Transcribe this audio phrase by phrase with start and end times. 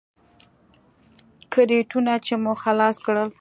[1.53, 3.29] کرېټونه چې مو خلاص کړل.